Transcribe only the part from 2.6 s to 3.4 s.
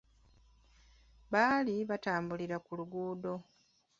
ku luguudo.